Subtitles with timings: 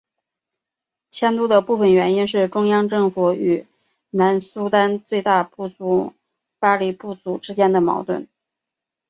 [1.11, 3.67] 迁都的部分原因是中央政府与
[4.09, 6.13] 南苏丹最大部族
[6.57, 8.27] 巴里部族之间的矛盾。